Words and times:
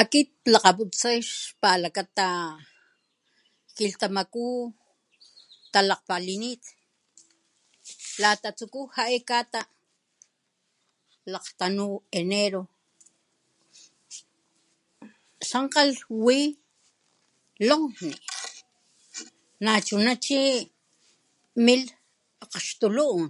Akit 0.00 0.28
klakgaputsay 0.44 1.18
xpalakata 1.30 2.26
xlakata 2.32 2.62
kilhtamaku 3.76 4.44
talakgpalinit 5.72 6.62
lata 8.22 8.48
tsuku 8.56 8.80
jae 8.94 9.16
kata 9.30 9.60
lakgtanu 11.32 11.86
enero 12.18 12.62
tsankgalh 15.46 16.00
wi 16.24 16.38
lonkgni 17.68 18.16
nachuna 19.64 20.12
chi 20.24 20.40
milh 21.66 21.90
akgxtuluun 22.42 23.24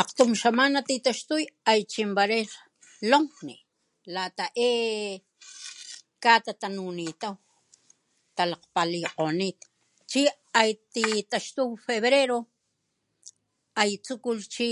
akgtuy 0.00 0.32
xamana 0.40 0.78
titaxtuy 0.88 1.42
hay 1.66 1.80
chimbaray 1.92 2.44
lonkgni 3.10 3.54
lata 4.14 4.44
eee 4.68 5.14
kata 6.24 6.52
tanunitaw 6.60 7.34
talakgpalikgonit 8.36 9.58
chi 10.10 10.20
aititaxtunit 10.60 11.80
febrero 11.86 12.38
hay 13.78 13.90
tsukulh 14.04 14.44
chi 14.54 14.66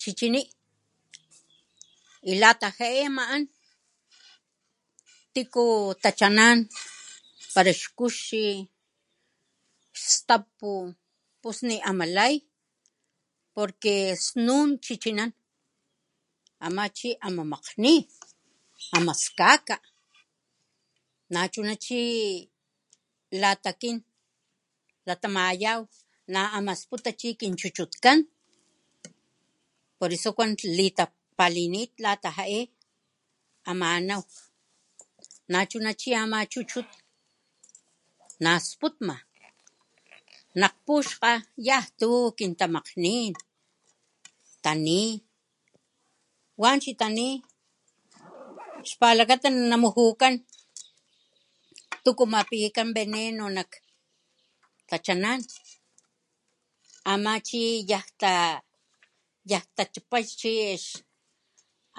chcini 0.00 0.42
y 2.30 2.32
lata 2.42 2.68
jae 2.78 2.98
amaan 3.10 3.42
tiku 5.34 5.64
tachanan 6.04 6.58
para 7.54 7.70
ixkuxi 7.74 8.44
staou 10.08 10.76
pus 11.40 11.58
ni 11.68 11.76
amalay 11.90 12.34
porque 13.54 13.94
susn 14.24 14.68
chichinanan 14.84 15.30
ama 16.66 16.84
chi 16.96 17.08
ama 17.26 17.42
makgni 17.52 17.94
amaskaka 18.96 19.76
nachuna 21.34 21.74
chi 21.84 22.00
lata 23.42 23.68
akin 23.74 23.96
latamayaw 25.08 25.80
na 26.34 26.40
ama 26.56 26.72
sputa 26.80 27.10
chi 27.20 27.28
kinchuchutkan 27.40 28.18
por 29.98 30.10
eso 30.16 30.30
kuan 30.36 30.52
litapalinit 30.78 31.90
lata 32.04 32.28
jae 32.36 32.60
ananw 33.70 34.22
nachuna 35.52 35.90
chi 36.00 36.10
ama 36.22 36.38
chuchut 36.52 36.88
nasputma 38.44 39.14
nakpuxkga 40.60 41.32
yantu 41.68 42.10
kintamakganin 42.38 43.34
taniy 44.64 45.12
wanchi 46.62 46.92
taniy 47.00 47.34
xpalakata 48.88 49.48
namujukan 49.70 50.34
tuku 52.04 52.24
mapikan 52.32 52.88
veneno 52.96 53.46
nak 53.56 53.70
tachanan 54.88 55.40
ama 57.12 57.32
chi 57.48 57.62
yantachapay 59.50 60.24
chi 60.40 60.54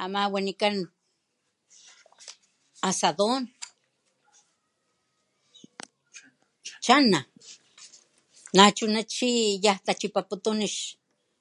ama 0.02 0.22
wanikan 0.34 0.76
chi 0.88 0.92
asadon 2.90 3.42
chana 6.86 7.22
nachuna 8.56 9.02
chi 9.14 9.32
pi 9.34 9.58
yantu 9.66 9.84
tachapaputun 9.88 10.60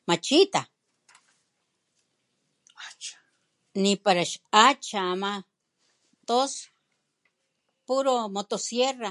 ixmachita 0.06 0.61
nipara 3.83 4.23
ixhacha 4.29 4.99
ama 5.13 5.33
tos 6.29 6.53
puro 7.87 8.15
motosierra 8.37 9.11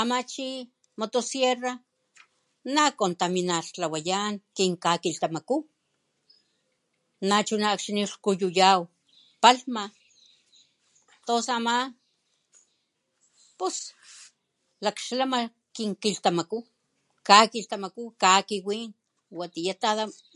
ama 0.00 0.16
chi 0.32 0.46
motosierra 1.00 1.70
nacontaminartlawayaw 2.74 4.24
lata 4.34 4.40
chi 4.56 4.64
kakilhtamaku 4.84 5.56
nachuna 7.28 7.68
chi 7.68 7.70
akxni 7.76 8.00
lhkuma 8.10 8.36
lhkuyuyaw 8.40 8.80
palhma 9.42 9.82
tos 11.26 11.46
ama 11.56 11.76
pus 13.58 13.76
laklama 14.84 15.38
kinkilhtamaku 15.76 16.58
kalilhtamaku 17.28 18.02
kakiwin 18.22 18.90
watiya 19.38 19.74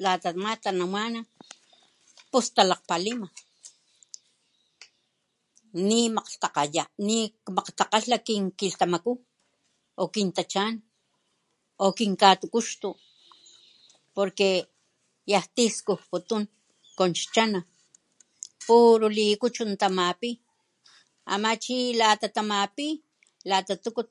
lata 0.05 0.29
nama 0.39 0.53
talaman 0.65 1.15
pos 2.33 2.47
talakgpalima 2.57 3.29
nimatagala 5.89 6.83
nikmakgtakgalha 7.07 8.17
kilhtamaku 8.59 9.13
o 10.03 10.05
kin 10.15 10.29
tachan 10.37 10.75
o 11.83 11.85
kinkatukuxtu 11.99 12.91
porque 14.15 14.49
yanti 15.33 15.65
skujputun 15.77 16.43
con 16.99 17.13
ixchana 17.19 17.61
puro 18.67 19.07
likichun 19.19 19.71
tamaoi 19.83 20.31
ama 21.33 21.51
chi 21.65 21.77
lata 22.01 22.27
tamapi 22.37 22.87
lata 23.51 23.73
tuku 23.85 24.03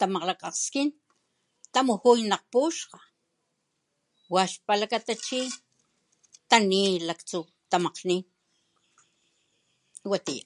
tamaklakaskin 0.00 0.88
tamujuy 1.74 2.20
nak 2.30 2.42
puxkga 2.52 2.98
waxpalakata 4.34 5.12
chi 5.26 5.40
tani 6.50 6.80
laktsu 7.08 7.38
tamakgnini 7.70 8.16
watiya. 10.10 10.44